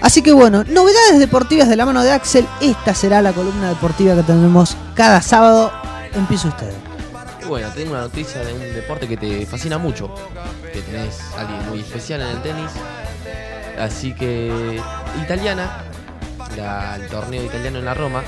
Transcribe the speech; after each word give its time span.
Así 0.00 0.22
que 0.22 0.32
bueno, 0.32 0.64
novedades 0.64 1.18
deportivas 1.18 1.68
de 1.68 1.76
la 1.76 1.84
mano 1.86 2.02
de 2.02 2.12
Axel. 2.12 2.46
Esta 2.60 2.94
será 2.94 3.20
la 3.22 3.32
columna 3.32 3.70
deportiva 3.70 4.14
que 4.14 4.22
tendremos 4.22 4.76
cada 4.94 5.20
sábado. 5.22 5.72
Empieza 6.14 6.48
usted. 6.48 6.72
Bueno, 7.48 7.68
tengo 7.74 7.92
una 7.92 8.02
noticia 8.02 8.42
de 8.44 8.52
un 8.52 8.60
deporte 8.60 9.08
que 9.08 9.16
te 9.16 9.46
fascina 9.46 9.78
mucho. 9.78 10.14
Que 10.72 10.82
tenés 10.82 11.20
alguien 11.36 11.68
muy 11.68 11.80
especial 11.80 12.20
en 12.20 12.28
el 12.28 12.42
tenis. 12.42 12.70
Así 13.78 14.14
que, 14.14 14.80
italiana, 15.22 15.84
el 16.96 17.06
torneo 17.08 17.44
italiano 17.44 17.78
en 17.78 17.84
la 17.84 17.94
Roma, 17.94 18.22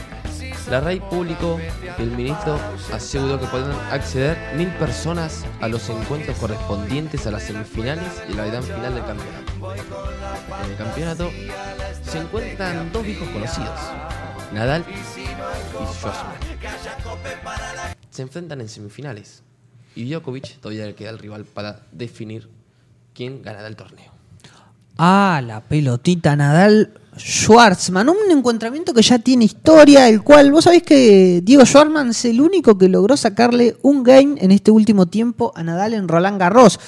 la 0.70 0.80
RAI 0.80 1.00
publicó 1.00 1.58
que 1.96 2.02
el 2.02 2.12
ministro 2.12 2.58
aseguró 2.94 3.40
que 3.40 3.46
pueden 3.46 3.72
acceder 3.90 4.38
mil 4.56 4.68
personas 4.74 5.44
a 5.60 5.68
los 5.68 5.88
encuentros 5.88 6.36
correspondientes 6.38 7.26
a 7.26 7.32
las 7.32 7.42
semifinales 7.42 8.22
y 8.28 8.34
la 8.34 8.46
gran 8.46 8.62
final 8.62 8.94
del 8.94 9.04
campeonato. 9.04 9.52
En 10.64 10.70
el 10.70 10.76
campeonato 10.76 11.30
se 12.10 12.18
encuentran 12.18 12.92
dos 12.92 13.04
viejos 13.04 13.28
conocidos, 13.28 13.78
Nadal 14.52 14.84
y 14.88 15.94
Schwarzman. 15.94 16.36
Se 18.10 18.22
enfrentan 18.22 18.60
en 18.60 18.68
semifinales 18.68 19.42
y 19.94 20.10
Djokovic 20.10 20.58
todavía 20.60 20.86
le 20.86 20.94
queda 20.94 21.10
el 21.10 21.18
rival 21.18 21.44
para 21.44 21.80
definir 21.92 22.48
quién 23.14 23.42
ganará 23.42 23.68
el 23.68 23.76
torneo. 23.76 24.12
Ah, 24.98 25.40
la 25.44 25.60
pelotita 25.60 26.36
Nadal 26.36 26.92
Schwartzman. 27.16 28.08
Un 28.08 28.30
encontramiento 28.30 28.92
que 28.92 29.02
ya 29.02 29.18
tiene 29.18 29.44
historia, 29.44 30.08
el 30.08 30.22
cual 30.22 30.52
vos 30.52 30.64
sabés 30.64 30.82
que 30.82 31.40
Diego 31.42 31.64
Schwartzman 31.64 32.10
es 32.10 32.24
el 32.24 32.40
único 32.40 32.76
que 32.76 32.88
logró 32.88 33.16
sacarle 33.16 33.76
un 33.82 34.02
game 34.02 34.36
en 34.38 34.50
este 34.50 34.70
último 34.70 35.06
tiempo 35.06 35.52
a 35.54 35.62
Nadal 35.62 35.94
en 35.94 36.08
Roland 36.08 36.38
Garros. 36.38 36.78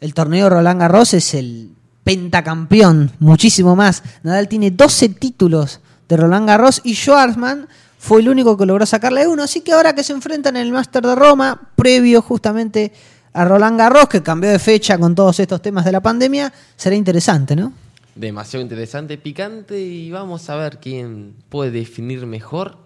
El 0.00 0.14
torneo 0.14 0.50
Roland 0.50 0.80
Garros 0.80 1.14
es 1.14 1.34
el 1.34 1.70
pentacampeón, 2.04 3.10
muchísimo 3.18 3.74
más. 3.74 4.02
Nadal 4.22 4.48
tiene 4.48 4.70
12 4.70 5.08
títulos 5.08 5.80
de 6.08 6.16
Roland 6.16 6.46
Garros 6.46 6.80
y 6.84 6.94
Schwartzman 6.94 7.66
fue 7.98 8.20
el 8.20 8.28
único 8.28 8.56
que 8.56 8.66
logró 8.66 8.84
sacarle 8.84 9.26
uno. 9.26 9.42
Así 9.42 9.62
que 9.62 9.72
ahora 9.72 9.94
que 9.94 10.04
se 10.04 10.12
enfrentan 10.12 10.56
en 10.56 10.66
el 10.66 10.72
Master 10.72 11.02
de 11.02 11.14
Roma, 11.14 11.70
previo 11.74 12.20
justamente 12.20 12.92
a 13.32 13.44
Roland 13.46 13.78
Garros, 13.78 14.08
que 14.08 14.22
cambió 14.22 14.50
de 14.50 14.58
fecha 14.58 14.98
con 14.98 15.14
todos 15.14 15.40
estos 15.40 15.62
temas 15.62 15.84
de 15.84 15.92
la 15.92 16.00
pandemia, 16.00 16.52
será 16.76 16.94
interesante, 16.94 17.56
¿no? 17.56 17.72
Demasiado 18.14 18.62
interesante, 18.62 19.18
picante 19.18 19.80
y 19.80 20.10
vamos 20.10 20.48
a 20.50 20.54
ver 20.54 20.78
quién 20.78 21.34
puede 21.48 21.72
definir 21.72 22.26
mejor 22.26 22.76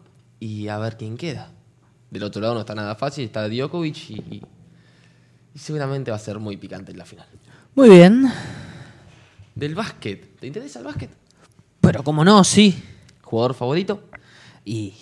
y 0.41 0.69
a 0.69 0.79
ver 0.79 0.97
quién 0.97 1.19
queda. 1.19 1.51
Del 2.11 2.23
otro 2.23 2.41
lado 2.41 2.55
no 2.55 2.61
está 2.61 2.75
nada 2.75 2.95
fácil, 2.95 3.25
está 3.25 3.47
Djokovic 3.47 4.11
y, 4.11 4.43
y 5.55 5.59
seguramente 5.59 6.11
va 6.11 6.17
a 6.17 6.21
ser 6.21 6.39
muy 6.39 6.57
picante 6.57 6.93
en 6.93 6.99
la 6.99 7.05
final. 7.05 7.27
Muy 7.75 7.91
bien. 7.91 8.33
Del 9.59 9.75
básquet, 9.75 10.39
¿te 10.39 10.47
interesa 10.47 10.79
el 10.79 10.85
básquet? 10.85 11.11
Pero 11.81 12.05
como 12.05 12.25
no, 12.25 12.45
sí. 12.45 12.81
¿Jugador 13.23 13.55
favorito? 13.55 14.05
Y 14.65 14.95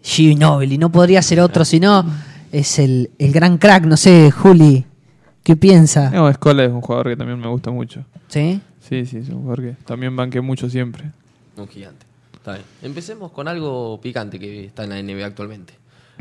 Ginobili, 0.00 0.78
no 0.78 0.92
podría 0.92 1.20
ser 1.22 1.40
otro, 1.40 1.64
sino 1.64 2.04
es 2.52 2.78
el, 2.78 3.10
el 3.18 3.32
gran 3.32 3.58
crack, 3.58 3.86
no 3.86 3.96
sé, 3.96 4.30
Juli, 4.30 4.84
¿qué 5.42 5.56
piensa? 5.56 6.08
No, 6.10 6.28
Escola 6.28 6.64
es 6.64 6.70
un 6.70 6.82
jugador 6.82 7.08
que 7.08 7.16
también 7.16 7.40
me 7.40 7.48
gusta 7.48 7.72
mucho. 7.72 8.04
¿Sí? 8.28 8.60
Sí, 8.78 9.06
sí, 9.06 9.16
es 9.16 9.28
un 9.28 9.40
jugador 9.40 9.62
que 9.62 9.72
también 9.84 10.14
banqué 10.14 10.40
mucho 10.40 10.70
siempre. 10.70 11.10
Un 11.56 11.66
gigante. 11.66 12.06
Está 12.32 12.52
bien. 12.52 12.64
Empecemos 12.82 13.32
con 13.32 13.48
algo 13.48 14.00
picante 14.00 14.38
que 14.38 14.66
está 14.66 14.84
en 14.84 14.90
la 14.90 15.02
NBA 15.02 15.26
actualmente. 15.26 15.74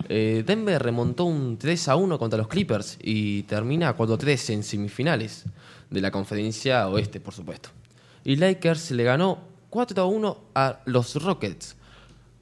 Eh, 0.07 0.43
Denver 0.43 0.81
remontó 0.81 1.25
un 1.25 1.59
3 1.59 1.87
a 1.89 1.97
1 1.97 2.17
contra 2.17 2.37
los 2.37 2.47
Clippers 2.47 2.97
y 2.99 3.43
termina 3.43 3.95
4-3 3.95 4.53
en 4.53 4.63
semifinales 4.63 5.45
de 5.89 6.01
la 6.01 6.11
conferencia 6.11 6.87
oeste, 6.87 7.19
por 7.19 7.33
supuesto. 7.33 7.69
Y 8.23 8.35
Lakers 8.35 8.91
le 8.91 9.03
ganó 9.03 9.39
4 9.69 10.01
a 10.01 10.05
1 10.05 10.37
a 10.55 10.79
los 10.85 11.21
Rockets. 11.21 11.75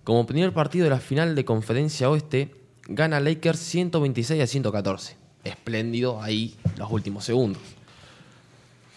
Como 0.04 0.26
primer 0.26 0.54
partido 0.54 0.86
de 0.86 0.90
la 0.90 1.00
final 1.00 1.36
de 1.36 1.46
conferencia 1.46 2.10
oeste, 2.10 2.56
gana 2.88 3.20
Lakers 3.20 3.60
126 3.60 4.42
a 4.42 4.48
114. 4.48 5.18
Espléndido 5.44 6.22
ahí 6.22 6.56
los 6.78 6.92
últimos 6.92 7.26
segundos. 7.26 7.62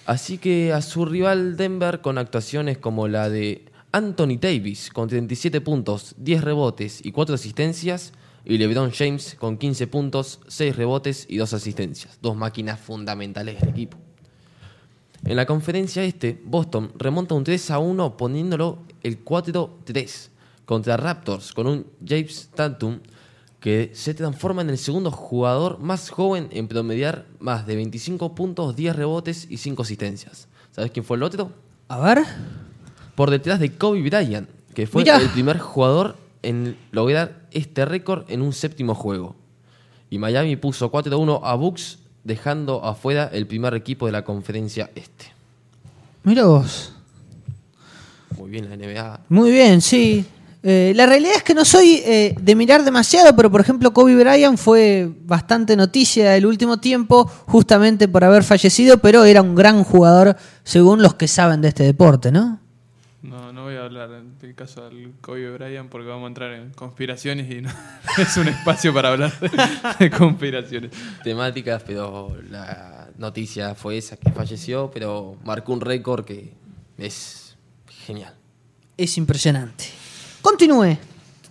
Así 0.06 0.39
que 0.39 0.72
a 0.72 0.83
su 0.83 1.05
rival 1.05 1.56
Denver 1.56 2.00
con 2.00 2.19
actuaciones 2.19 2.78
como 2.78 3.09
la 3.09 3.28
de 3.28 3.66
Anthony 3.93 4.39
Davis 4.41 4.91
con 4.91 5.09
37 5.09 5.60
puntos, 5.60 6.15
10 6.19 6.43
rebotes 6.43 7.05
y 7.05 7.12
4 7.12 7.34
asistencias 7.34 8.12
y 8.44 8.59
LeBron 8.59 8.91
James 8.93 9.37
con 9.39 9.59
15 9.59 9.87
puntos, 9.89 10.41
6 10.49 10.77
rebotes 10.77 11.27
y 11.28 11.37
2 11.37 11.53
asistencias, 11.53 12.19
dos 12.22 12.37
máquinas 12.37 12.81
fundamentales 12.81 13.60
del 13.60 13.71
equipo. 13.71 13.99
En 15.25 15.37
la 15.37 15.47
conferencia 15.47 16.03
este, 16.03 16.41
Boston 16.45 16.93
remonta 16.97 17.35
un 17.35 17.45
3 17.45 17.71
a 17.71 17.79
1 17.79 18.17
poniéndolo 18.17 18.79
el 19.03 19.25
4-3 19.25 20.29
contra 20.65 20.97
Raptors 20.97 21.53
con 21.53 21.67
un 21.67 21.87
James 22.07 22.51
Tatum 22.55 23.01
que 23.61 23.91
se 23.93 24.15
transforma 24.15 24.63
en 24.63 24.71
el 24.71 24.79
segundo 24.79 25.11
jugador 25.11 25.79
más 25.79 26.09
joven 26.09 26.49
en 26.51 26.67
promediar 26.67 27.27
más 27.39 27.67
de 27.67 27.77
25 27.77 28.35
puntos, 28.35 28.75
10 28.75 28.97
rebotes 28.97 29.47
y 29.51 29.59
5 29.59 29.83
asistencias. 29.83 30.49
¿Sabes 30.71 30.91
quién 30.91 31.05
fue 31.05 31.19
el 31.19 31.23
otro? 31.23 31.53
A 31.89 32.01
ver. 32.01 32.25
Por 33.15 33.31
detrás 33.31 33.61
de 33.61 33.77
Kobe 33.77 34.01
Bryant, 34.01 34.49
que 34.75 34.87
fue 34.87 35.03
el 35.03 35.29
primer 35.29 35.59
jugador 35.59 36.17
en 36.43 36.79
lograr 36.91 37.47
este 37.51 37.85
récord 37.85 38.25
en 38.29 38.41
un 38.41 38.55
séptimo 38.55 38.95
juego. 38.95 39.37
Y 40.09 40.19
Miami 40.19 40.57
puso 40.57 40.91
4-1 40.91 41.41
a 41.43 41.55
Bucks, 41.55 41.99
dejando 42.25 42.85
afuera 42.85 43.31
el 43.33 43.47
primer 43.47 43.75
equipo 43.75 44.07
de 44.07 44.13
la 44.13 44.25
conferencia 44.25 44.91
este. 44.95 45.27
Mira 46.23 46.45
vos. 46.45 46.93
Muy 48.37 48.51
bien 48.51 48.69
la 48.69 48.77
NBA. 48.77 49.21
Muy 49.29 49.51
bien, 49.51 49.81
sí. 49.81 50.25
Eh, 50.63 50.93
la 50.95 51.07
realidad 51.07 51.37
es 51.37 51.43
que 51.43 51.55
no 51.55 51.65
soy 51.65 52.03
eh, 52.05 52.35
de 52.39 52.55
mirar 52.55 52.85
demasiado, 52.85 53.35
pero 53.35 53.51
por 53.51 53.63
ejemplo 53.63 53.95
Kobe 53.95 54.15
Bryant 54.15 54.59
fue 54.59 55.11
bastante 55.25 55.75
noticia 55.75 56.37
el 56.37 56.45
último 56.45 56.79
tiempo, 56.79 57.31
justamente 57.47 58.09
por 58.09 58.25
haber 58.25 58.45
fallecido, 58.45 58.99
pero 58.99 59.25
era 59.25 59.41
un 59.41 59.55
gran 59.55 59.83
jugador 59.85 60.37
según 60.63 61.01
los 61.01 61.15
que 61.15 61.29
saben 61.29 61.63
de 61.63 61.69
este 61.69 61.85
deporte, 61.85 62.31
¿no? 62.31 62.61
No, 63.23 63.53
no 63.53 63.65
voy 63.65 63.77
a 63.77 63.85
hablar 63.85 64.09
del 64.41 64.55
caso 64.55 64.89
del 64.89 65.13
Kobe 65.21 65.51
Bryant 65.51 65.91
porque 65.91 66.09
vamos 66.09 66.25
a 66.25 66.29
entrar 66.29 66.53
en 66.53 66.71
conspiraciones 66.71 67.51
y 67.51 67.61
no 67.61 67.71
es 68.19 68.37
un 68.39 68.49
espacio 68.49 68.95
para 68.95 69.11
hablar 69.11 69.39
de, 69.41 69.51
de 69.99 70.11
conspiraciones. 70.11 70.91
Temáticas, 71.23 71.83
pero 71.87 72.35
la 72.49 73.11
noticia 73.19 73.75
fue 73.75 73.99
esa, 73.99 74.17
que 74.17 74.33
falleció, 74.33 74.91
pero 74.91 75.37
marcó 75.45 75.75
un 75.75 75.83
récord 75.83 76.25
que 76.25 76.55
es 76.97 77.57
genial. 78.07 78.35
Es 78.97 79.19
impresionante. 79.19 79.85
Continúe. 80.41 80.97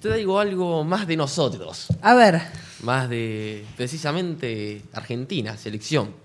Te 0.01 0.13
digo 0.15 0.39
algo 0.39 0.83
más 0.83 1.05
de 1.05 1.17
nosotros. 1.17 1.87
A 2.01 2.15
ver, 2.15 2.41
más 2.81 3.09
de 3.09 3.65
precisamente 3.75 4.81
Argentina, 4.93 5.57
selección 5.57 6.15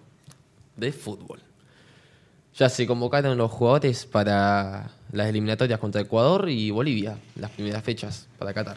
de 0.76 0.92
fútbol. 0.92 1.40
Ya 2.54 2.68
se 2.68 2.86
convocaron 2.86 3.36
los 3.36 3.50
jugadores 3.50 4.06
para 4.06 4.90
las 5.14 5.28
eliminatorias 5.28 5.78
contra 5.80 6.00
Ecuador 6.02 6.48
y 6.50 6.70
Bolivia, 6.70 7.16
las 7.36 7.50
primeras 7.50 7.82
fechas 7.82 8.26
para 8.38 8.52
Qatar. 8.52 8.76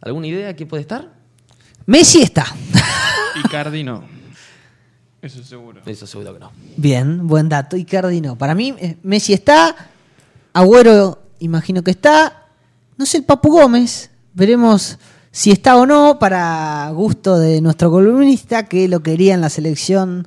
¿Alguna 0.00 0.26
idea 0.28 0.54
quién 0.54 0.68
puede 0.68 0.82
estar? 0.82 1.12
Messi 1.86 2.22
está. 2.22 2.46
Y 3.44 3.48
Cardi 3.48 3.84
no. 3.84 4.02
Eso 5.20 5.42
seguro. 5.44 5.82
Eso 5.84 6.06
seguro 6.06 6.32
que 6.32 6.40
no. 6.40 6.50
Bien, 6.78 7.26
buen 7.26 7.50
dato. 7.50 7.76
Icardi 7.76 8.22
no. 8.22 8.36
Para 8.36 8.54
mí, 8.54 8.74
eh, 8.78 8.96
Messi 9.02 9.34
está. 9.34 9.76
Agüero, 10.54 11.22
imagino 11.40 11.82
que 11.82 11.90
está. 11.90 12.46
No 12.96 13.04
sé, 13.04 13.18
el 13.18 13.24
Papu 13.24 13.50
Gómez. 13.50 14.10
Veremos 14.32 14.98
si 15.30 15.50
está 15.50 15.76
o 15.76 15.84
no, 15.84 16.18
para 16.18 16.90
gusto 16.94 17.38
de 17.38 17.60
nuestro 17.60 17.90
columnista, 17.90 18.66
que 18.66 18.88
lo 18.88 19.00
quería 19.00 19.34
en 19.34 19.42
la 19.42 19.50
selección 19.50 20.26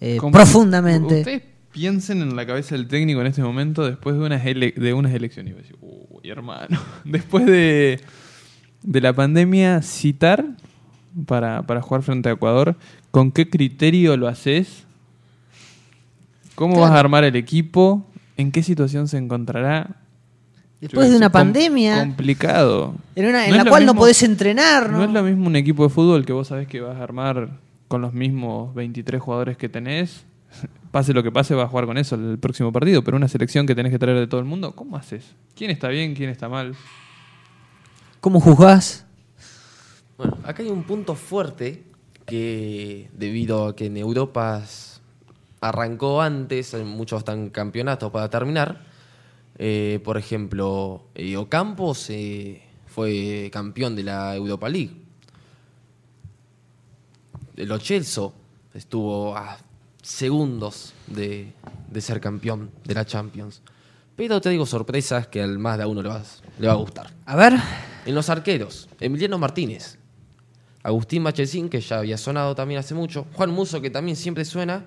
eh, 0.00 0.16
¿Cómo- 0.18 0.32
profundamente. 0.32 1.18
Ustedes 1.18 1.42
piensen 1.76 2.22
en 2.22 2.34
la 2.36 2.46
cabeza 2.46 2.74
del 2.74 2.88
técnico 2.88 3.20
en 3.20 3.26
este 3.26 3.42
momento 3.42 3.84
después 3.86 4.16
de 4.16 4.22
unas, 4.24 4.46
ele- 4.46 4.72
de 4.74 4.94
unas 4.94 5.12
elecciones. 5.12 5.52
Y 5.52 5.56
decir, 5.58 5.76
uy, 5.82 6.30
hermano. 6.30 6.78
Después 7.04 7.44
de, 7.44 8.00
de 8.82 9.00
la 9.02 9.12
pandemia, 9.12 9.82
citar 9.82 10.42
para, 11.26 11.60
para 11.66 11.82
jugar 11.82 12.02
frente 12.02 12.30
a 12.30 12.32
Ecuador, 12.32 12.76
¿con 13.10 13.30
qué 13.30 13.50
criterio 13.50 14.16
lo 14.16 14.26
haces? 14.26 14.84
¿Cómo 16.54 16.80
vas 16.80 16.92
a 16.92 16.98
armar 16.98 17.24
el 17.24 17.36
equipo? 17.36 18.06
¿En 18.38 18.50
qué 18.52 18.62
situación 18.62 19.06
se 19.06 19.18
encontrará? 19.18 19.96
Después 20.80 21.10
de 21.10 21.16
una 21.18 21.30
pandemia, 21.30 21.98
Complicado. 22.00 22.94
en, 23.14 23.26
una- 23.26 23.44
en 23.44 23.50
No 23.50 23.56
es 23.58 23.64
la 23.64 23.70
cual 23.70 23.84
no 23.84 23.94
podés 23.94 24.22
entrenar, 24.22 24.90
¿no? 24.90 24.98
No 24.98 25.04
es 25.04 25.10
lo 25.10 25.22
mismo 25.22 25.46
un 25.46 25.56
equipo 25.56 25.84
de 25.84 25.90
fútbol 25.90 26.24
que 26.24 26.32
vos 26.32 26.48
sabés 26.48 26.66
que 26.68 26.80
vas 26.80 26.96
a 26.98 27.02
armar 27.02 27.50
con 27.88 28.00
los 28.00 28.14
mismos 28.14 28.74
23 28.74 29.20
jugadores 29.20 29.56
que 29.58 29.68
tenés. 29.68 30.24
Pase 30.90 31.12
lo 31.12 31.22
que 31.22 31.30
pase, 31.30 31.54
vas 31.54 31.66
a 31.66 31.68
jugar 31.68 31.84
con 31.86 31.98
eso 31.98 32.14
el 32.14 32.38
próximo 32.38 32.72
partido. 32.72 33.04
Pero 33.04 33.16
una 33.16 33.28
selección 33.28 33.66
que 33.66 33.74
tenés 33.74 33.92
que 33.92 33.98
traer 33.98 34.18
de 34.18 34.26
todo 34.26 34.40
el 34.40 34.46
mundo, 34.46 34.74
¿cómo 34.74 34.96
haces? 34.96 35.34
¿Quién 35.54 35.70
está 35.70 35.88
bien? 35.88 36.14
¿Quién 36.14 36.30
está 36.30 36.48
mal? 36.48 36.74
¿Cómo 38.20 38.40
juzgás? 38.40 39.04
Bueno, 40.16 40.38
acá 40.44 40.62
hay 40.62 40.70
un 40.70 40.84
punto 40.84 41.14
fuerte 41.14 41.84
que 42.24 43.10
debido 43.12 43.68
a 43.68 43.76
que 43.76 43.86
en 43.86 43.98
Europa 43.98 44.62
arrancó 45.60 46.22
antes, 46.22 46.74
hay 46.74 46.84
muchos 46.84 47.18
están 47.18 47.50
campeonatos 47.50 48.10
para 48.10 48.30
terminar. 48.30 48.80
Eh, 49.58 50.00
por 50.04 50.18
ejemplo, 50.18 51.04
eh, 51.14 51.36
Ocampos 51.36 52.10
eh, 52.10 52.62
fue 52.86 53.48
campeón 53.52 53.96
de 53.96 54.02
la 54.02 54.34
Europa 54.34 54.68
League. 54.68 55.02
El 57.56 57.72
Ochelso 57.72 58.34
estuvo 58.74 59.36
a 59.36 59.56
segundos 60.06 60.94
de, 61.08 61.52
de 61.90 62.00
ser 62.00 62.20
campeón 62.20 62.70
de 62.84 62.94
la 62.94 63.04
Champions. 63.04 63.60
Pero 64.14 64.40
te 64.40 64.50
digo 64.50 64.64
sorpresas 64.64 65.26
que 65.26 65.42
al 65.42 65.58
más 65.58 65.76
de 65.78 65.82
a 65.82 65.88
uno 65.88 66.00
le 66.00 66.08
va, 66.08 66.22
le 66.60 66.68
va 66.68 66.74
a 66.74 66.76
gustar. 66.76 67.12
A 67.26 67.34
ver, 67.34 67.54
En 68.06 68.14
los 68.14 68.30
arqueros, 68.30 68.88
Emiliano 69.00 69.36
Martínez, 69.36 69.98
Agustín 70.84 71.22
Machesín, 71.24 71.68
que 71.68 71.80
ya 71.80 71.98
había 71.98 72.16
sonado 72.16 72.54
también 72.54 72.78
hace 72.78 72.94
mucho, 72.94 73.26
Juan 73.32 73.50
Muso, 73.50 73.80
que 73.80 73.90
también 73.90 74.16
siempre 74.16 74.44
suena, 74.44 74.84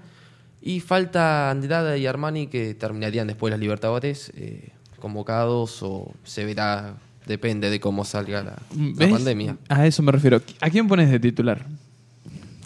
y 0.61 0.79
falta 0.79 1.51
Andrada 1.51 1.97
y 1.97 2.07
Armani, 2.07 2.47
que 2.47 2.73
terminarían 2.75 3.27
después 3.27 3.51
las 3.51 3.59
Libertadores, 3.59 4.31
eh, 4.37 4.69
convocados 4.99 5.83
o 5.83 6.13
se 6.23 6.45
verá, 6.45 6.95
depende 7.27 7.69
de 7.69 7.81
cómo 7.81 8.05
salga 8.05 8.41
la, 8.41 8.57
la 8.97 9.09
pandemia. 9.09 9.57
A 9.67 9.85
eso 9.85 10.01
me 10.01 10.13
refiero. 10.13 10.41
¿A 10.61 10.69
quién 10.69 10.87
pones 10.87 11.11
de 11.11 11.19
titular? 11.19 11.65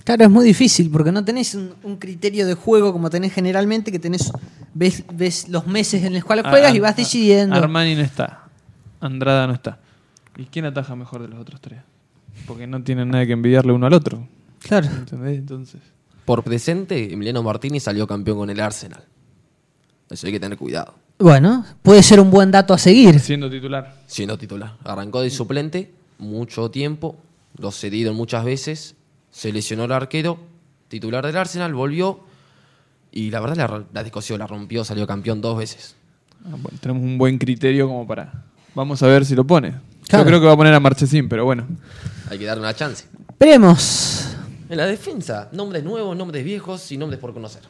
Claro, 0.04 0.26
es 0.26 0.30
muy 0.30 0.46
difícil 0.46 0.90
porque 0.90 1.12
no 1.12 1.24
tenés 1.24 1.56
un, 1.56 1.74
un 1.84 1.98
criterio 1.98 2.46
de 2.46 2.54
juego 2.54 2.92
como 2.94 3.10
tenés 3.10 3.34
generalmente, 3.34 3.92
que 3.92 4.00
tenés 4.00 4.32
ves, 4.74 5.04
ves 5.14 5.50
los 5.50 5.68
meses 5.68 6.04
en 6.04 6.14
los 6.14 6.24
cuales 6.24 6.46
juegas 6.48 6.72
Ah, 6.72 6.76
y 6.76 6.80
vas 6.80 6.94
ah, 6.94 6.98
decidiendo. 6.98 7.56
Armani 7.56 7.96
no 7.96 8.02
está. 8.02 8.48
Andrada 9.00 9.48
no 9.48 9.54
está. 9.54 9.80
¿Y 10.38 10.46
quién 10.46 10.66
ataja 10.66 10.96
mejor 10.96 11.22
de 11.22 11.28
los 11.28 11.40
otros 11.40 11.62
tres? 11.62 11.80
Porque 12.48 12.68
no 12.68 12.82
tienen 12.84 13.10
nada 13.10 13.26
que 13.26 13.34
envidiarle 13.34 13.74
uno 13.74 13.86
al 13.86 13.94
otro. 13.94 14.28
Claro. 14.60 14.88
¿Entendés? 14.88 15.38
Entonces. 15.38 15.82
Por 16.26 16.44
presente, 16.44 17.14
Emiliano 17.14 17.44
Martínez 17.44 17.84
salió 17.84 18.08
campeón 18.08 18.38
con 18.38 18.50
el 18.50 18.60
Arsenal. 18.60 19.04
Eso 20.10 20.28
hay 20.28 20.34
que 20.34 20.40
tener 20.40 20.58
cuidado. 20.58 20.96
Bueno, 21.20 21.66
puede 21.82 22.02
ser 22.02 22.20
un 22.20 22.32
buen 22.32 22.50
dato 22.50 22.74
a 22.74 22.78
seguir. 22.78 23.20
Siendo 23.20 23.50
titular. 23.50 23.96
Siendo 24.08 24.38
titular. 24.38 24.78
Arrancó 24.84 25.22
de 25.22 25.30
suplente 25.30 25.92
mucho 26.18 26.72
tiempo, 26.72 27.18
lo 27.58 27.72
cedieron 27.72 28.16
muchas 28.16 28.46
veces, 28.46 28.96
se 29.34 29.52
lesionó 29.52 29.86
el 29.86 29.92
arquero, 29.92 30.38
titular 30.88 31.26
del 31.26 31.36
Arsenal, 31.36 31.74
volvió 31.74 32.20
y 33.12 33.32
la 33.32 33.40
verdad 33.42 33.58
la, 33.58 33.84
la 33.92 34.04
descosió, 34.04 34.38
la 34.38 34.46
rompió, 34.48 34.86
salió 34.86 35.08
campeón 35.08 35.42
dos 35.42 35.58
veces. 35.58 35.96
Ah, 36.46 36.52
bueno, 36.52 36.78
tenemos 36.80 37.04
un 37.04 37.18
buen 37.18 37.38
criterio 37.40 37.88
como 37.88 38.06
para. 38.06 38.46
Vamos 38.76 39.02
a 39.02 39.08
ver 39.08 39.26
si 39.26 39.36
lo 39.36 39.46
pone. 39.46 39.74
Claro. 40.08 40.24
Yo 40.24 40.28
creo 40.28 40.40
que 40.40 40.46
va 40.46 40.54
a 40.54 40.58
poner 40.58 40.74
a 40.74 40.80
Marchesín, 40.80 41.28
pero 41.28 41.46
bueno. 41.46 41.68
Hay 42.30 42.38
que 42.38 42.46
darle 42.46 42.62
una 42.62 42.76
chance. 42.76 43.06
Veremos. 43.40 44.36
En 44.70 44.78
la 44.78 44.86
defensa, 44.86 45.50
nombres 45.52 45.84
nuevos, 45.84 46.16
nombres 46.16 46.44
viejos 46.46 46.92
y 46.92 46.98
nombres 46.98 47.20
por 47.20 47.34
conocer. 47.34 47.64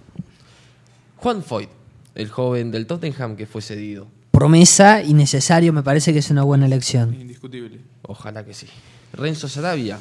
Juan 1.17 1.43
Foyt, 1.43 1.69
el 2.15 2.29
joven 2.29 2.71
del 2.71 2.85
Tottenham 2.87 3.37
que 3.37 3.45
fue 3.45 3.61
cedido. 3.61 4.07
Promesa 4.31 5.01
y 5.01 5.13
necesario, 5.13 5.71
me 5.71 5.83
parece 5.83 6.11
que 6.11 6.19
es 6.19 6.29
una 6.29 6.43
buena 6.43 6.65
elección. 6.65 7.13
Indiscutible. 7.13 7.79
Ojalá 8.01 8.43
que 8.43 8.53
sí. 8.53 8.67
Renzo 9.13 9.47
Sarabia, 9.47 9.99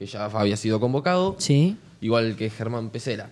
que 0.00 0.06
ya 0.06 0.24
había 0.24 0.56
sido 0.56 0.80
convocado, 0.80 1.36
Sí. 1.38 1.76
igual 2.00 2.34
que 2.34 2.48
Germán 2.48 2.88
Pesera. 2.88 3.28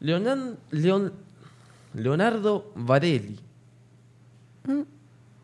Leonan- 0.00 0.54
Leon- 0.70 1.12
Leonardo 1.92 2.70
Varelli. 2.76 3.36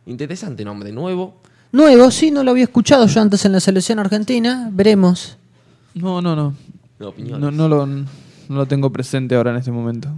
Interesante 0.07 0.65
nombre, 0.65 0.93
nuevo. 0.93 1.35
Nuevo, 1.73 2.11
sí, 2.13 2.31
no 2.31 2.45
lo 2.45 2.53
había 2.53 2.63
escuchado 2.63 3.07
yo 3.09 3.21
antes 3.21 3.45
en 3.45 3.51
la 3.53 3.59
selección 3.59 3.99
argentina. 3.99 4.71
Veremos. 4.73 5.37
No, 5.95 6.23
no, 6.23 6.37
no. 6.37 6.55
No. 7.01 7.13
No, 7.19 7.51
no, 7.51 7.69
lo, 7.69 7.85
no 7.87 8.07
lo 8.49 8.67
tengo 8.67 8.91
presente 8.91 9.35
ahora 9.35 9.51
en 9.51 9.57
este 9.57 9.73
momento. 9.73 10.09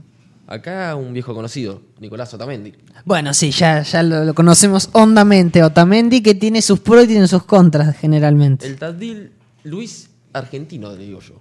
Acá 0.46 0.94
un 0.96 1.14
viejo 1.14 1.35
conocido, 1.35 1.81
Nicolás 1.99 2.32
Otamendi. 2.35 2.75
Bueno, 3.06 3.32
sí, 3.32 3.50
ya, 3.50 3.82
ya 3.82 4.02
lo, 4.02 4.25
lo 4.25 4.35
conocemos 4.35 4.90
hondamente. 4.93 5.62
Otamendi, 5.62 6.20
que 6.23 6.35
tiene 6.35 6.61
sus 6.61 6.79
pros 6.81 7.05
y 7.05 7.08
tiene 7.08 7.26
sus 7.26 7.43
contras 7.44 7.96
generalmente. 7.96 8.67
El 8.67 8.76
Tadil 8.76 9.32
Luis 9.69 10.11
argentino, 10.32 10.91
le 10.94 11.05
digo 11.05 11.20
yo. 11.20 11.35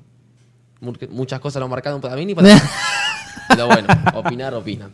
Mu- 0.81 0.94
Muchas 1.09 1.39
cosas 1.39 1.59
lo 1.59 1.68
marcaron 1.68 2.00
para 2.01 2.15
mí 2.15 2.25
ni 2.25 2.35
para 2.35 2.50
Pero 3.50 3.68
bueno, 3.68 3.88
opinar, 4.13 4.53
opinan. 4.53 4.91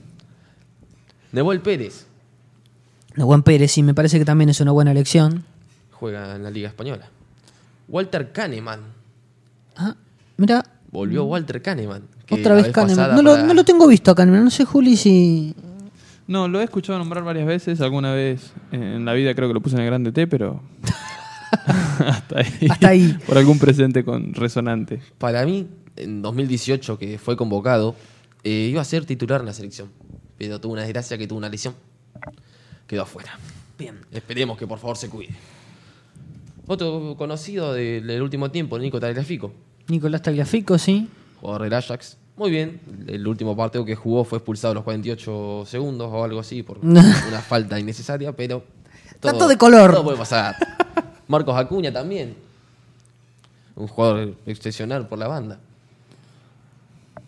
Nebol 1.31 1.59
Pérez 1.61 2.05
Juan 3.17 3.43
Pérez, 3.43 3.71
sí, 3.71 3.83
me 3.83 3.93
parece 3.93 4.17
que 4.19 4.25
también 4.25 4.49
es 4.49 4.59
una 4.59 4.71
buena 4.71 4.91
elección. 4.91 5.43
juega 5.91 6.35
en 6.35 6.43
la 6.43 6.49
Liga 6.51 6.67
Española. 6.69 7.07
Walter 7.87 8.31
Kahneman. 8.31 8.79
Ah, 9.75 9.95
mira, 10.37 10.63
Volvió 10.91 11.23
Walter 11.25 11.61
Kahneman. 11.61 12.03
otra 12.29 12.55
vez 12.55 12.69
Kahneman. 12.69 13.15
No 13.15 13.21
lo, 13.21 13.31
para- 13.31 13.43
no 13.43 13.53
lo 13.53 13.63
tengo 13.63 13.87
visto 13.87 14.09
a 14.11 14.15
Kahneman. 14.15 14.43
No 14.45 14.49
sé, 14.51 14.65
Juli, 14.65 14.95
si. 14.97 15.55
No, 16.27 16.47
lo 16.47 16.61
he 16.61 16.63
escuchado 16.63 16.97
nombrar 16.99 17.23
varias 17.23 17.45
veces. 17.45 17.81
Alguna 17.81 18.13
vez 18.13 18.53
en 18.71 19.03
la 19.05 19.13
vida 19.13 19.35
creo 19.35 19.47
que 19.47 19.53
lo 19.53 19.61
puse 19.61 19.75
en 19.75 19.81
el 19.81 19.87
grande 19.87 20.11
T, 20.11 20.25
pero. 20.27 20.61
hasta 21.53 22.39
ahí. 22.39 22.67
Hasta 22.69 22.87
ahí. 22.89 23.17
Por 23.27 23.37
algún 23.37 23.59
presente 23.59 24.03
con 24.03 24.33
resonante. 24.33 25.01
Para 25.17 25.45
mí, 25.45 25.67
en 25.95 26.21
2018, 26.21 26.97
que 26.97 27.17
fue 27.17 27.37
convocado, 27.37 27.95
eh, 28.43 28.67
iba 28.71 28.81
a 28.81 28.85
ser 28.85 29.05
titular 29.05 29.41
en 29.41 29.47
la 29.47 29.53
selección. 29.53 29.89
Pero 30.37 30.59
tuvo 30.59 30.73
una 30.73 30.83
desgracia 30.83 31.17
que 31.17 31.27
tuvo 31.27 31.37
una 31.37 31.49
lesión. 31.49 31.75
Quedó 32.87 33.03
afuera. 33.03 33.37
Bien. 33.77 33.99
Esperemos 34.11 34.57
que 34.57 34.67
por 34.67 34.79
favor 34.79 34.97
se 34.97 35.09
cuide. 35.09 35.33
Otro 36.67 37.15
conocido 37.17 37.73
del, 37.73 38.07
del 38.07 38.21
último 38.21 38.49
tiempo, 38.49 38.79
Nico 38.79 38.99
Tagliafico, 38.99 39.51
Nicolás 39.87 40.21
Tagliafico, 40.21 40.77
sí. 40.77 41.09
jugador 41.41 41.63
del 41.63 41.73
Ajax. 41.73 42.17
Muy 42.35 42.49
bien, 42.49 42.79
el 43.07 43.27
último 43.27 43.55
partido 43.55 43.85
que 43.85 43.95
jugó 43.95 44.23
fue 44.23 44.39
expulsado 44.39 44.71
a 44.71 44.75
los 44.75 44.83
48 44.83 45.65
segundos 45.67 46.09
o 46.11 46.23
algo 46.23 46.39
así 46.39 46.63
por 46.63 46.79
una 46.83 47.03
falta 47.47 47.79
innecesaria, 47.79 48.31
pero... 48.33 48.63
Dato 49.21 49.47
de 49.47 49.57
color. 49.57 49.91
Todo 49.91 50.03
puede 50.03 50.17
pasar. 50.17 50.55
Marcos 51.27 51.55
Acuña 51.57 51.91
también. 51.91 52.35
Un 53.75 53.87
jugador 53.87 54.35
excepcional 54.45 55.07
por 55.07 55.17
la 55.19 55.27
banda. 55.27 55.59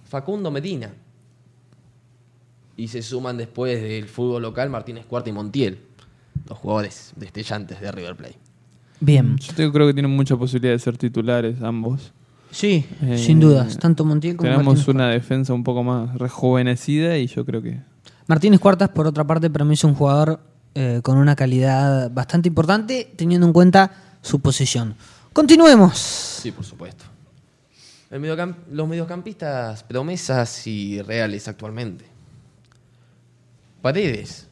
Facundo 0.07 0.51
Medina. 0.51 0.91
Y 2.77 2.87
se 2.89 3.01
suman 3.01 3.37
después 3.37 3.81
del 3.81 4.07
fútbol 4.07 4.41
local 4.41 4.69
Martínez 4.69 5.05
Cuarta 5.05 5.29
y 5.29 5.33
Montiel. 5.33 5.79
Los 6.49 6.57
jugadores 6.57 7.13
destellantes 7.15 7.79
de 7.79 7.91
River 7.91 8.15
Plate. 8.15 8.37
Bien. 8.99 9.37
Yo 9.37 9.71
creo 9.71 9.87
que 9.87 9.93
tienen 9.93 10.11
mucha 10.15 10.35
posibilidad 10.37 10.73
de 10.73 10.79
ser 10.79 10.97
titulares 10.97 11.61
ambos. 11.61 12.11
Sí, 12.51 12.85
Eh, 13.01 13.17
sin 13.17 13.39
dudas. 13.39 13.77
Tanto 13.77 14.05
Montiel 14.05 14.35
como 14.37 14.49
Tenemos 14.49 14.65
Martínez. 14.77 14.87
una 14.95 15.09
defensa 15.09 15.53
un 15.53 15.63
poco 15.63 15.83
más 15.83 16.15
rejuvenecida 16.17 17.17
y 17.17 17.27
yo 17.27 17.45
creo 17.45 17.61
que. 17.61 17.79
Martínez 18.27 18.59
Cuartas, 18.59 18.89
por 18.89 19.07
otra 19.07 19.25
parte, 19.25 19.49
para 19.49 19.65
mí 19.65 19.73
es 19.73 19.83
un 19.83 19.93
jugador 19.93 20.39
eh, 20.75 20.99
con 21.01 21.17
una 21.17 21.35
calidad 21.35 22.11
bastante 22.11 22.49
importante, 22.49 23.11
teniendo 23.15 23.47
en 23.47 23.53
cuenta 23.53 23.91
su 24.21 24.39
posición. 24.39 24.95
Continuemos. 25.33 25.97
Sí, 25.97 26.51
por 26.51 26.63
supuesto. 26.63 27.05
El 28.11 28.21
mediocamp- 28.21 28.67
los 28.71 28.87
mediocampistas 28.87 29.83
promesas 29.83 30.67
y 30.67 31.01
reales 31.01 31.47
actualmente. 31.47 32.05
Paredes. 33.81 34.47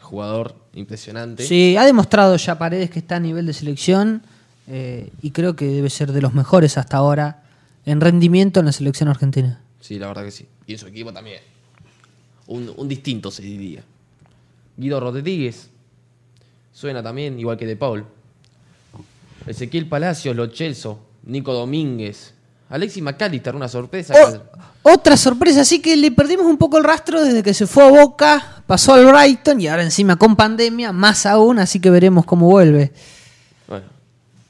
Jugador 0.00 0.56
impresionante. 0.72 1.44
Sí, 1.46 1.76
ha 1.76 1.84
demostrado 1.84 2.36
ya 2.36 2.58
Paredes 2.58 2.90
que 2.90 2.98
está 3.00 3.16
a 3.16 3.20
nivel 3.20 3.44
de 3.46 3.52
selección 3.52 4.22
eh, 4.66 5.10
y 5.22 5.32
creo 5.32 5.54
que 5.56 5.66
debe 5.66 5.90
ser 5.90 6.12
de 6.12 6.22
los 6.22 6.32
mejores 6.34 6.78
hasta 6.78 6.96
ahora 6.96 7.42
en 7.84 8.00
rendimiento 8.00 8.60
en 8.60 8.66
la 8.66 8.72
selección 8.72 9.08
argentina. 9.08 9.60
Sí, 9.80 9.98
la 9.98 10.08
verdad 10.08 10.24
que 10.24 10.30
sí. 10.30 10.46
Y 10.66 10.72
en 10.72 10.78
su 10.78 10.86
equipo 10.86 11.12
también. 11.12 11.40
Un, 12.46 12.72
un 12.76 12.88
distinto 12.88 13.30
se 13.30 13.42
diría. 13.42 13.82
Guido 14.78 14.98
Rodríguez. 15.00 15.68
Suena 16.72 17.02
también, 17.02 17.38
igual 17.38 17.58
que 17.58 17.66
De 17.66 17.76
Paul. 17.76 18.06
Ezequiel 19.46 19.86
Palacios, 19.88 20.34
Lo 20.36 20.48
Celso, 20.48 21.00
Nico 21.24 21.52
Domínguez. 21.52 22.32
Alexis 22.70 23.02
McAllister, 23.02 23.56
una 23.56 23.68
sorpresa. 23.68 24.14
O- 24.82 24.92
otra 24.92 25.16
sorpresa, 25.16 25.64
sí 25.64 25.80
que 25.80 25.96
le 25.96 26.10
perdimos 26.12 26.46
un 26.46 26.56
poco 26.56 26.78
el 26.78 26.84
rastro 26.84 27.22
desde 27.22 27.42
que 27.42 27.52
se 27.54 27.66
fue 27.66 27.84
a 27.84 27.88
Boca, 27.90 28.62
pasó 28.66 28.94
al 28.94 29.06
Brighton 29.06 29.60
y 29.60 29.66
ahora 29.66 29.82
encima 29.82 30.16
con 30.16 30.36
pandemia, 30.36 30.92
más 30.92 31.26
aún, 31.26 31.58
así 31.58 31.80
que 31.80 31.90
veremos 31.90 32.24
cómo 32.24 32.46
vuelve. 32.46 32.92
Bueno, 33.66 33.86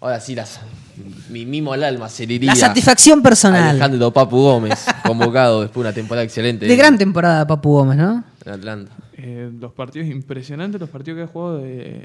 ahora 0.00 0.20
sí, 0.20 0.34
las, 0.34 0.60
mi 1.30 1.44
mimo 1.46 1.72
al 1.72 1.84
alma 1.84 2.08
se 2.08 2.26
diría. 2.26 2.50
La 2.52 2.56
satisfacción 2.56 3.22
personal. 3.22 3.70
Alejandro 3.70 4.10
Papu 4.12 4.36
Gómez, 4.38 4.84
convocado 5.06 5.60
después 5.62 5.82
de 5.84 5.88
una 5.88 5.92
temporada 5.94 6.24
excelente. 6.24 6.66
De 6.66 6.76
gran 6.76 6.96
temporada 6.98 7.46
Papu 7.46 7.70
Gómez, 7.72 7.96
¿no? 7.98 8.24
En 8.44 8.52
Atlanta. 8.52 8.92
eh, 9.16 9.50
los 9.60 9.72
partidos 9.72 10.08
impresionantes, 10.08 10.80
los 10.80 10.90
partidos 10.90 11.16
que 11.18 11.22
ha 11.24 11.26
jugado 11.26 11.58
de- 11.58 12.04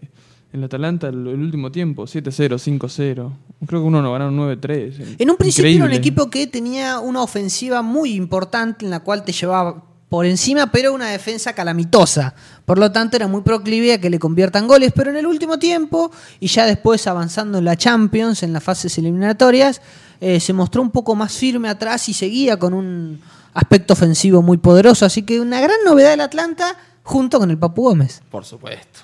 en 0.52 0.60
el 0.60 0.66
Atalanta 0.66 1.08
el, 1.08 1.16
el 1.28 1.40
último 1.42 1.72
tiempo: 1.72 2.04
7-0, 2.06 2.60
5-0. 2.60 3.32
Creo 3.66 3.82
que 3.82 3.88
uno 3.88 4.02
no 4.02 4.12
ganaron 4.14 4.38
9-3. 4.38 5.16
En 5.20 5.30
un 5.32 5.38
principio 5.38 5.72
era 5.72 5.86
un 5.86 5.92
equipo 5.94 6.30
que 6.30 6.46
tenía 6.48 7.00
una 7.00 7.22
ofensiva 7.24 7.82
muy 7.82 8.14
importante 8.14 8.86
en 8.86 8.92
la 8.92 9.00
cual 9.00 9.24
te 9.24 9.32
llevaba 9.32 9.84
por 10.14 10.28
encima, 10.28 10.72
pero 10.72 10.94
una 10.94 11.10
defensa 11.10 11.54
calamitosa. 11.54 12.36
Por 12.66 12.78
lo 12.78 12.92
tanto, 12.92 13.16
era 13.16 13.28
muy 13.28 13.42
proclive 13.42 13.94
a 13.94 14.00
que 14.00 14.12
le 14.12 14.20
conviertan 14.20 14.68
goles, 14.68 14.94
pero 14.96 15.10
en 15.10 15.18
el 15.18 15.26
último 15.26 15.58
tiempo, 15.58 16.12
y 16.40 16.46
ya 16.46 16.68
después 16.68 17.08
avanzando 17.08 17.58
en 17.58 17.66
la 17.66 17.76
Champions, 17.78 18.44
en 18.44 18.54
las 18.54 18.64
fases 18.64 18.96
eliminatorias, 19.00 19.82
eh, 20.22 20.40
se 20.40 20.54
mostró 20.54 20.84
un 20.84 20.92
poco 20.92 21.16
más 21.16 21.36
firme 21.36 21.68
atrás 21.68 22.08
y 22.10 22.14
seguía 22.14 22.60
con 22.60 22.76
un 22.76 23.22
aspecto 23.56 23.94
ofensivo 23.94 24.44
muy 24.44 24.60
poderoso. 24.60 25.04
Así 25.04 25.24
que 25.24 25.40
una 25.40 25.60
gran 25.60 25.78
novedad 25.84 26.12
del 26.12 26.22
Atlanta 26.22 26.78
junto 27.02 27.40
con 27.40 27.50
el 27.50 27.58
Papu 27.58 27.82
Gómez. 27.82 28.22
Por 28.30 28.46
supuesto. 28.46 29.00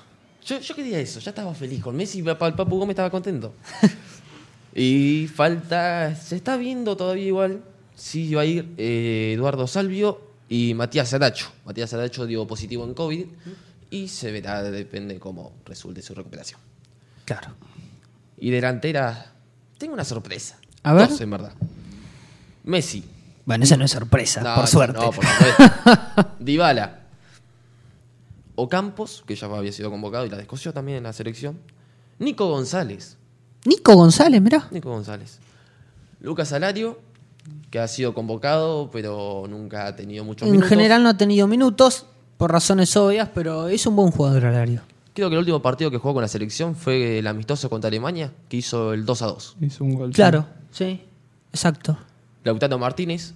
Yo, 0.46 0.60
yo 0.60 0.74
quería 0.76 1.00
eso, 1.00 1.18
ya 1.18 1.30
estaba 1.30 1.52
feliz. 1.54 1.82
Con 1.82 1.96
Messi, 1.96 2.20
el 2.20 2.36
Papu 2.36 2.78
Gómez 2.78 2.90
estaba 2.90 3.10
contento. 3.10 3.52
y 4.76 5.26
falta. 5.26 6.14
Se 6.14 6.36
está 6.36 6.56
viendo 6.56 6.96
todavía 6.96 7.26
igual 7.26 7.64
si 7.96 8.32
va 8.32 8.42
a 8.42 8.44
ir 8.44 8.72
eh, 8.78 9.32
Eduardo 9.34 9.66
Salvio 9.66 10.29
y 10.50 10.74
Matías 10.74 11.14
Aracho. 11.14 11.46
Matías 11.64 11.94
Aracho 11.94 12.26
dio 12.26 12.44
positivo 12.46 12.84
en 12.84 12.92
COVID 12.92 13.24
y 13.88 14.08
se 14.08 14.32
verá, 14.32 14.62
depende 14.64 15.18
cómo 15.18 15.52
resulte 15.64 16.02
su 16.02 16.12
recuperación. 16.12 16.60
Claro. 17.24 17.54
Y 18.36 18.50
delantera, 18.50 19.32
tengo 19.78 19.94
una 19.94 20.04
sorpresa. 20.04 20.58
A 20.82 20.92
ver. 20.92 21.08
Dos, 21.08 21.20
en 21.20 21.30
verdad. 21.30 21.52
Messi. 22.64 23.04
Bueno, 23.46 23.64
esa 23.64 23.76
no 23.76 23.84
es 23.84 23.92
sorpresa, 23.92 24.42
No, 24.42 24.56
por 24.56 24.66
suerte. 24.66 24.98
No, 24.98 25.12
por 25.12 25.24
supuesto. 25.24 26.36
Dybala. 26.40 26.98
Ocampos, 28.56 29.22
que 29.26 29.36
ya 29.36 29.46
había 29.46 29.72
sido 29.72 29.88
convocado 29.90 30.26
y 30.26 30.30
la 30.30 30.36
descoció 30.36 30.72
también 30.72 30.98
en 30.98 31.04
la 31.04 31.12
selección. 31.12 31.60
Nico 32.18 32.48
González. 32.48 33.16
Nico 33.64 33.94
González, 33.94 34.42
mirá. 34.42 34.66
Nico 34.72 34.90
González. 34.90 35.38
Lucas 36.20 36.48
Salario, 36.48 37.00
que 37.70 37.78
ha 37.78 37.88
sido 37.88 38.14
convocado, 38.14 38.90
pero 38.92 39.44
nunca 39.48 39.86
ha 39.86 39.96
tenido 39.96 40.24
muchos 40.24 40.46
En 40.46 40.52
minutos. 40.52 40.68
general 40.68 41.02
no 41.02 41.08
ha 41.10 41.16
tenido 41.16 41.46
minutos, 41.46 42.06
por 42.36 42.50
razones 42.52 42.96
obvias, 42.96 43.28
pero 43.34 43.68
es 43.68 43.86
un 43.86 43.96
buen 43.96 44.10
jugador 44.10 44.46
Alario. 44.46 44.82
Creo 45.14 45.28
que 45.28 45.34
el 45.34 45.40
último 45.40 45.60
partido 45.60 45.90
que 45.90 45.98
jugó 45.98 46.14
con 46.14 46.22
la 46.22 46.28
selección 46.28 46.74
fue 46.76 47.18
el 47.18 47.26
amistoso 47.26 47.68
contra 47.68 47.88
Alemania, 47.88 48.32
que 48.48 48.56
hizo 48.58 48.92
el 48.92 49.04
2 49.04 49.22
a 49.22 49.26
2. 49.26 49.56
Hizo 49.60 49.84
un 49.84 49.94
gol. 49.94 50.10
Claro, 50.12 50.46
sí, 50.70 51.00
exacto. 51.52 51.98
Lautaro 52.44 52.78
Martínez, 52.78 53.34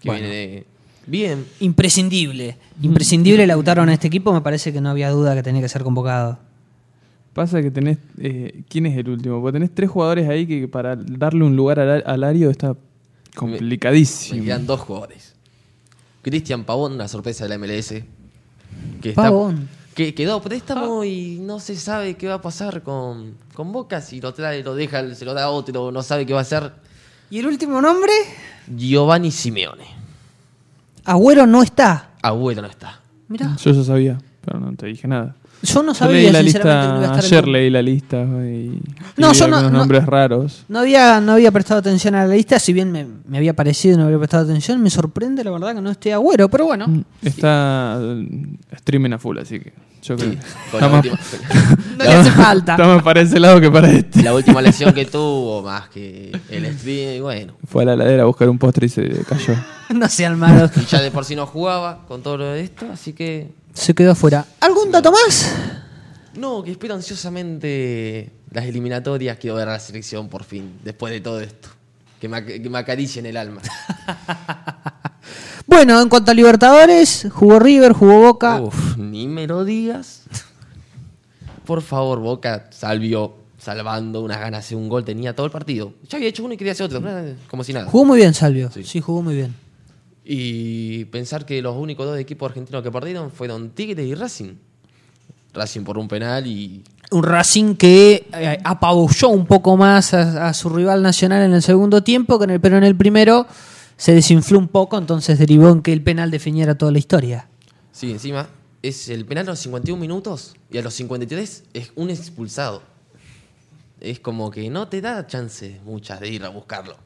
que 0.00 0.08
Bueno. 0.08 0.26
viene 0.28 0.64
bien. 1.06 1.46
Imprescindible. 1.60 2.56
Imprescindible 2.82 3.46
Lautaro 3.46 3.82
en 3.84 3.90
este 3.90 4.08
equipo, 4.08 4.32
me 4.32 4.40
parece 4.40 4.72
que 4.72 4.80
no 4.80 4.90
había 4.90 5.10
duda 5.10 5.34
que 5.34 5.42
tenía 5.42 5.62
que 5.62 5.68
ser 5.68 5.82
convocado. 5.84 6.38
Pasa 7.32 7.62
que 7.62 7.70
tenés. 7.70 7.98
eh, 8.18 8.62
¿Quién 8.68 8.86
es 8.86 8.96
el 8.98 9.08
último? 9.08 9.40
Porque 9.40 9.54
tenés 9.54 9.74
tres 9.74 9.90
jugadores 9.90 10.28
ahí 10.28 10.46
que 10.46 10.68
para 10.68 10.94
darle 10.96 11.44
un 11.44 11.56
lugar 11.56 11.80
al, 11.80 12.02
al 12.06 12.24
Ario 12.24 12.50
está 12.50 12.76
Me 13.34 13.38
complicadísimo. 13.40 14.44
quedan 14.44 14.66
dos 14.66 14.80
jugadores. 14.80 15.34
Cristian 16.22 16.64
Pavón, 16.64 16.96
la 16.98 17.08
sorpresa 17.08 17.44
de 17.44 17.50
la 17.50 17.58
MLS. 17.58 18.04
Que 19.02 19.10
está- 19.10 19.22
Pavón. 19.22 19.68
que 19.94 20.14
quedó 20.14 20.40
préstamo 20.42 21.04
y 21.04 21.38
no 21.40 21.60
se 21.60 21.76
sabe 21.76 22.14
qué 22.16 22.26
va 22.28 22.34
a 22.34 22.40
pasar 22.42 22.82
con, 22.82 23.34
con 23.54 23.72
Boca. 23.72 24.00
Si 24.00 24.20
lo 24.20 24.32
trae, 24.34 24.62
lo 24.62 24.74
deja, 24.74 25.14
se 25.14 25.24
lo 25.24 25.34
da 25.34 25.44
a 25.44 25.50
otro, 25.50 25.92
no 25.92 26.02
sabe 26.02 26.26
qué 26.26 26.32
va 26.32 26.40
a 26.40 26.42
hacer. 26.42 26.72
¿Y 27.30 27.38
el 27.38 27.46
último 27.46 27.80
nombre? 27.80 28.12
Giovanni 28.74 29.30
Simeone. 29.30 29.84
Agüero 31.04 31.46
no 31.46 31.62
está. 31.62 32.10
Abuelo 32.22 32.62
no 32.62 32.68
está. 32.68 33.00
Mirá, 33.28 33.54
Yo 33.56 33.72
ya 33.72 33.84
sabía, 33.84 34.18
pero 34.44 34.58
no 34.60 34.74
te 34.76 34.86
dije 34.86 35.06
nada. 35.06 35.36
Yo 35.64 35.82
no 35.82 35.92
Yo 35.92 35.94
sabía 35.94 36.16
leí 36.20 36.32
la 36.32 36.40
sinceramente 36.42 36.86
que 36.86 36.92
no 36.92 36.96
iba 36.96 36.96
a 36.96 37.00
lista, 37.00 37.18
estar 37.26 37.38
ayer 37.38 37.48
leí 37.48 37.70
la 37.70 37.82
lista 37.82 38.16
y, 38.22 38.80
No, 39.16 39.32
y 39.32 39.34
yo 39.34 39.48
no- 39.48 39.56
algunos 39.56 39.72
no- 39.72 39.78
nombres 39.78 40.06
raros. 40.06 40.64
No 40.68 40.78
había, 40.80 41.20
no 41.20 41.32
había 41.32 41.50
prestado 41.52 41.80
atención 41.80 42.14
a 42.14 42.26
la 42.26 42.34
lista, 42.34 42.58
si 42.58 42.72
bien 42.72 42.92
me, 42.92 43.06
me 43.26 43.38
había 43.38 43.54
parecido 43.54 43.94
y 43.94 43.98
no 43.98 44.04
había 44.04 44.18
prestado 44.18 44.44
atención, 44.44 44.80
me 44.82 44.90
sorprende 44.90 45.42
la 45.44 45.50
verdad 45.50 45.74
que 45.74 45.80
no 45.80 45.90
esté 45.90 46.12
Agüero, 46.12 46.48
pero 46.48 46.66
bueno. 46.66 46.86
Mm, 46.88 47.04
Está 47.22 47.98
eh, 48.00 48.28
streaming 48.72 49.12
a 49.12 49.18
full, 49.18 49.38
así 49.38 49.58
que 49.60 49.72
yo 50.02 50.16
creo 50.16 50.32
que 50.32 50.36
Con 50.70 50.80
la, 50.80 50.86
está 50.86 50.88
más, 50.88 51.04
última, 51.06 51.18
No 51.98 52.04
le 52.04 52.10
hace 52.12 52.30
falta. 52.32 52.72
está 52.74 52.86
más 52.86 53.02
para 53.02 53.20
ese 53.22 53.40
lado 53.40 53.58
que 53.60 53.70
para 53.70 53.90
este. 53.90 54.22
la 54.22 54.34
última 54.34 54.60
lesión 54.60 54.92
que 54.92 55.06
tuvo, 55.06 55.62
más 55.62 55.88
que 55.88 56.30
el 56.50 56.66
stream, 56.78 57.16
y 57.16 57.20
bueno. 57.20 57.54
Fue 57.66 57.84
a 57.84 57.86
la 57.86 57.96
ladera 57.96 58.24
a 58.24 58.26
buscar 58.26 58.48
un 58.50 58.58
postre 58.58 58.84
y 58.86 58.88
se 58.90 59.08
cayó. 59.26 59.54
no 59.94 60.06
sean 60.08 60.38
malos. 60.38 60.70
Y 60.76 60.84
ya 60.84 61.00
de 61.00 61.10
por 61.10 61.24
sí 61.24 61.34
no 61.34 61.46
jugaba 61.46 62.00
con 62.06 62.22
todo 62.22 62.36
lo 62.36 62.44
de 62.46 62.60
esto, 62.62 62.86
así 62.92 63.12
que. 63.14 63.48
Se 63.74 63.94
quedó 63.94 64.12
afuera. 64.12 64.46
¿Algún 64.60 64.90
dato 64.90 65.12
más? 65.12 65.52
No, 66.34 66.62
que 66.62 66.70
espero 66.70 66.94
ansiosamente 66.94 68.30
las 68.50 68.64
eliminatorias. 68.64 69.36
Quiero 69.38 69.56
ver 69.56 69.68
a 69.68 69.72
la 69.72 69.80
selección 69.80 70.28
por 70.28 70.44
fin, 70.44 70.78
después 70.82 71.12
de 71.12 71.20
todo 71.20 71.40
esto. 71.40 71.68
Que 72.20 72.28
me, 72.28 72.44
que 72.44 72.70
me 72.70 72.78
acaricien 72.78 73.26
el 73.26 73.36
alma. 73.36 73.60
Bueno, 75.66 76.00
en 76.00 76.08
cuanto 76.08 76.30
a 76.30 76.34
Libertadores, 76.34 77.26
jugó 77.32 77.58
River, 77.58 77.92
jugó 77.92 78.20
Boca. 78.20 78.60
Uf, 78.60 78.96
ni 78.96 79.26
me 79.26 79.46
lo 79.46 79.64
digas. 79.64 80.22
Por 81.64 81.80
favor, 81.82 82.20
Boca 82.20 82.68
salvió 82.70 83.34
salvando 83.58 84.20
unas 84.20 84.38
ganas 84.40 84.68
de 84.68 84.76
un 84.76 84.88
gol. 84.88 85.04
Tenía 85.04 85.34
todo 85.34 85.46
el 85.46 85.52
partido. 85.52 85.94
Ya 86.08 86.18
había 86.18 86.28
hecho 86.28 86.44
uno 86.44 86.54
y 86.54 86.56
quería 86.56 86.72
hacer 86.72 86.86
otro. 86.86 87.02
Como 87.48 87.64
si 87.64 87.72
nada. 87.72 87.86
Jugó 87.86 88.04
muy 88.04 88.18
bien, 88.18 88.34
Salvio. 88.34 88.70
Sí. 88.70 88.84
Sí. 88.84 89.00
jugó 89.00 89.22
muy 89.22 89.34
bien. 89.34 89.54
Y 90.24 91.04
pensar 91.06 91.44
que 91.44 91.60
los 91.60 91.76
únicos 91.76 92.06
dos 92.06 92.18
equipos 92.18 92.48
argentinos 92.48 92.82
que 92.82 92.90
perdieron 92.90 93.30
fueron 93.30 93.70
Tigre 93.70 94.04
y 94.04 94.14
Racing. 94.14 94.54
Racing 95.52 95.82
por 95.82 95.98
un 95.98 96.08
penal 96.08 96.46
y 96.46 96.82
Un 97.10 97.22
Racing 97.22 97.76
que 97.76 98.26
eh, 98.32 98.58
apabulló 98.64 99.28
un 99.28 99.46
poco 99.46 99.76
más 99.76 100.14
a, 100.14 100.48
a 100.48 100.54
su 100.54 100.68
rival 100.68 101.02
nacional 101.02 101.42
en 101.42 101.52
el 101.52 101.62
segundo 101.62 102.02
tiempo, 102.02 102.38
que 102.38 102.44
en 102.44 102.50
el, 102.50 102.60
pero 102.60 102.76
en 102.78 102.84
el 102.84 102.96
primero 102.96 103.46
se 103.96 104.14
desinfló 104.14 104.58
un 104.58 104.68
poco, 104.68 104.98
entonces 104.98 105.38
derivó 105.38 105.68
en 105.70 105.82
que 105.82 105.92
el 105.92 106.02
penal 106.02 106.30
definiera 106.30 106.76
toda 106.76 106.90
la 106.90 106.98
historia. 106.98 107.48
Sí, 107.92 108.10
encima 108.10 108.48
es 108.84 109.08
el 109.08 109.24
penal 109.24 109.46
a 109.46 109.50
los 109.52 109.60
51 109.60 109.98
minutos 109.98 110.54
y 110.70 110.76
a 110.76 110.82
los 110.82 110.92
53 110.92 111.64
es 111.72 111.92
un 111.96 112.10
expulsado. 112.10 112.82
Es 113.98 114.20
como 114.20 114.50
que 114.50 114.68
no 114.68 114.88
te 114.88 115.00
da 115.00 115.26
chance 115.26 115.80
muchas 115.86 116.20
de 116.20 116.28
ir 116.28 116.44
a 116.44 116.50
buscarlo. 116.50 116.96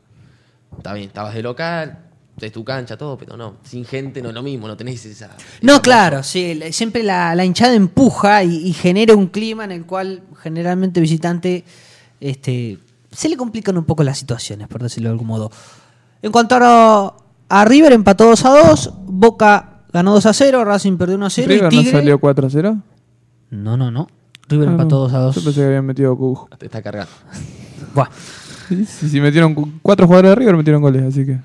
Está 0.76 0.94
bien, 0.94 1.06
estabas 1.06 1.34
de 1.34 1.42
local, 1.42 2.07
es 2.47 2.52
tu 2.52 2.64
cancha, 2.64 2.97
todo, 2.97 3.16
pero 3.18 3.37
no, 3.37 3.57
sin 3.64 3.85
gente 3.85 4.23
no 4.23 4.28
es 4.30 4.35
lo 4.35 4.42
mismo, 4.42 4.66
no 4.68 4.76
tenés 4.76 5.04
esa... 5.07 5.37
No, 5.62 5.75
esa 5.75 5.83
claro, 5.83 6.16
cosa. 6.18 6.30
sí, 6.30 6.61
siempre 6.73 7.02
la, 7.02 7.35
la 7.35 7.45
hinchada 7.45 7.75
empuja 7.75 8.42
y, 8.45 8.66
y 8.68 8.73
genera 8.73 9.14
un 9.14 9.26
clima 9.26 9.64
en 9.64 9.73
el 9.73 9.85
cual 9.87 10.23
generalmente 10.42 11.00
visitante 11.00 11.64
este, 12.21 12.78
se 13.11 13.28
le 13.28 13.37
complican 13.37 13.76
un 13.78 13.85
poco 13.85 14.02
las 14.04 14.18
situaciones, 14.18 14.68
por 14.68 14.83
decirlo 14.83 15.09
de 15.09 15.12
algún 15.12 15.26
modo. 15.28 15.50
En 16.23 16.33
cuanto 16.33 16.57
a, 16.61 17.14
a 17.49 17.64
River, 17.64 17.92
empató 17.92 18.25
2 18.26 18.45
a 18.45 18.50
2, 18.68 18.92
Boca 19.07 19.83
ganó 19.92 20.12
2 20.14 20.26
a 20.26 20.33
0, 20.33 20.64
Racing 20.64 20.97
perdió 20.97 21.16
1 21.16 21.26
a 21.26 21.30
0 21.30 21.47
y 21.52 21.54
¿River 21.57 21.73
no 21.73 21.80
Tigre... 21.80 21.92
salió 21.92 22.18
4 22.18 22.47
a 22.47 22.50
0? 22.50 22.76
No, 23.50 23.76
no, 23.76 23.90
no. 23.90 24.07
River 24.49 24.68
Ah, 24.68 24.73
empató 24.73 24.97
no. 24.97 25.00
2 25.02 25.12
a 25.14 25.18
2. 25.18 25.35
Yo 25.37 25.45
pensé 25.45 25.61
que 25.61 25.66
habían 25.66 25.87
metido 25.87 26.16
cu- 26.16 26.49
Te 26.59 26.66
está 26.66 26.83
cargando. 26.83 27.11
Buah. 27.95 28.09
Sí, 28.68 28.85
sí, 28.85 29.09
sí, 29.09 29.21
metieron 29.21 29.54
cu- 29.54 29.71
cuatro 29.80 30.07
jugadores 30.07 30.30
de 30.30 30.35
River 30.37 30.57
metieron 30.57 30.83
goles, 30.83 31.02
así 31.04 31.25
que. 31.25 31.38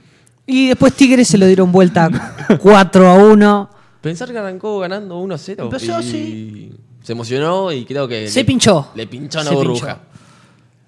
Y 0.45 0.67
después 0.69 0.93
Tigre 0.93 1.23
se 1.25 1.37
lo 1.37 1.45
dieron 1.47 1.71
vuelta 1.71 2.09
4 2.61 3.07
a 3.09 3.13
1. 3.15 3.69
Pensar 4.01 4.31
que 4.31 4.37
arrancó 4.37 4.79
ganando 4.79 5.17
1 5.19 5.35
a 5.35 5.37
0 5.37 5.63
Empezó, 5.65 6.01
y 6.01 6.03
sí. 6.03 6.73
se 7.01 7.11
emocionó 7.13 7.71
y 7.71 7.85
creo 7.85 8.07
que... 8.07 8.27
Se 8.27 8.39
le- 8.41 8.45
pinchó. 8.45 8.89
Le 8.95 9.07
pinchó 9.07 9.39
una 9.41 9.49
Se 9.49 9.55
burbuja. 9.55 9.95
pinchó. 9.95 10.09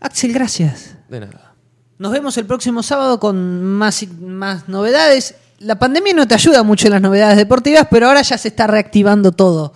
Axel, 0.02 0.34
gracias. 0.34 0.96
De 1.08 1.22
nada. 1.22 1.54
Nos 1.98 2.12
vemos 2.12 2.38
el 2.38 2.46
próximo 2.46 2.84
sábado 2.84 3.20
con 3.20 3.64
más, 3.64 4.06
más 4.20 4.68
novedades. 4.68 5.36
La 5.60 5.80
pandemia 5.80 6.14
no 6.14 6.28
te 6.28 6.36
ayuda 6.36 6.62
mucho 6.64 6.88
en 6.88 6.94
las 6.94 7.02
novedades 7.02 7.38
deportivas, 7.38 7.88
pero 7.90 8.08
ahora 8.08 8.22
ya 8.22 8.38
se 8.38 8.50
está 8.50 8.68
reactivando 8.68 9.32
todo. 9.32 9.74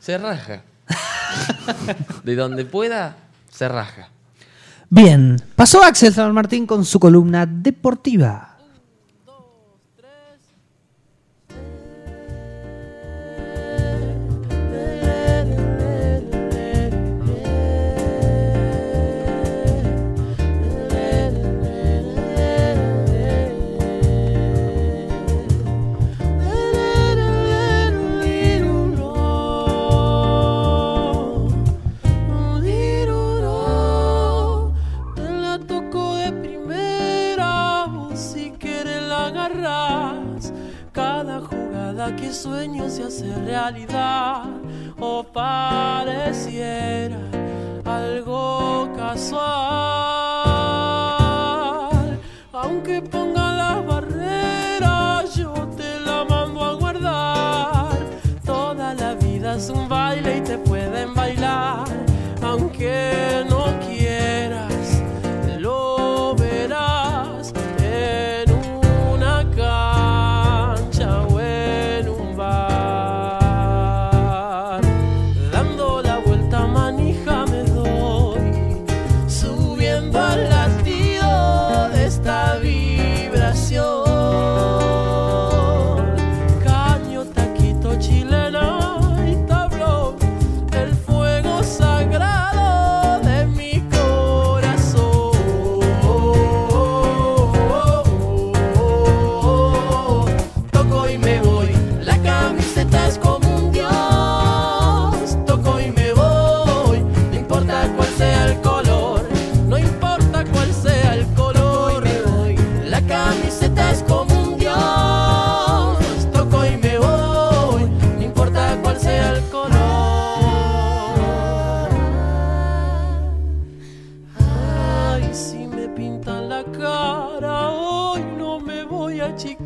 Se 0.00 0.18
raja. 0.18 0.62
de 2.24 2.34
donde 2.34 2.64
pueda, 2.64 3.16
se 3.48 3.68
raja. 3.68 4.08
Bien, 4.88 5.40
pasó 5.54 5.84
Axel 5.84 6.12
San 6.12 6.34
Martín 6.34 6.66
con 6.66 6.84
su 6.84 6.98
columna 6.98 7.46
deportiva. 7.46 8.49
Hace 43.10 43.34
realidad 43.44 44.09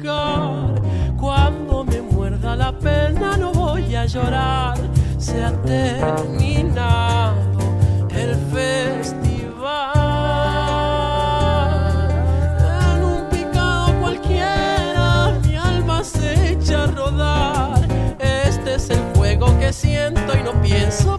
Cuando 0.04 1.82
me 1.84 2.02
muerda 2.02 2.54
la 2.54 2.78
pena 2.78 3.38
no 3.38 3.54
voy 3.54 3.94
a 3.96 4.04
llorar, 4.04 4.76
se 5.16 5.42
ha 5.42 5.50
terminado 5.62 7.38
el 8.10 8.34
festival. 8.52 9.64
En 12.92 13.02
un 13.02 13.28
picado 13.30 13.98
cualquiera 14.00 15.40
mi 15.46 15.56
alma 15.56 16.04
se 16.04 16.52
echa 16.52 16.82
a 16.82 16.86
rodar. 16.88 17.88
Este 18.18 18.74
es 18.74 18.90
el 18.90 19.00
fuego 19.14 19.58
que 19.58 19.72
siento 19.72 20.36
y 20.38 20.42
no 20.42 20.52
pienso 20.60 21.16